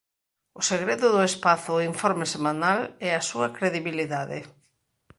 O 0.59 0.61
segredo 0.71 1.07
do 1.15 1.21
espazo 1.31 1.75
"Informe 1.91 2.25
Semanal" 2.33 2.79
"é 3.07 3.09
a 3.15 3.25
súa 3.29 3.47
credibilidade" 3.57 4.39